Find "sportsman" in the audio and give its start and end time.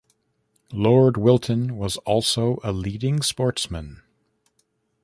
3.21-4.01